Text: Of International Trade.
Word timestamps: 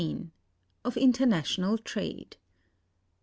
Of 0.83 0.97
International 0.97 1.77
Trade. 1.77 2.37